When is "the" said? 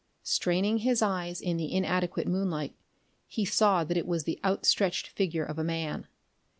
1.57-1.71, 4.23-4.39